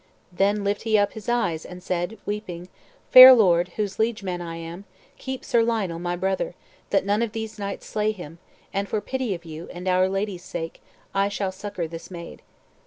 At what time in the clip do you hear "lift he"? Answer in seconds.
0.63-0.97